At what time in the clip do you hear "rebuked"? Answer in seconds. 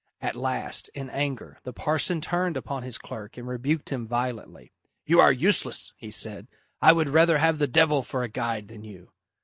3.47-3.91